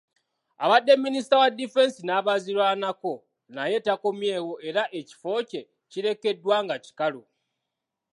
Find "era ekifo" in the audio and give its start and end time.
4.69-5.31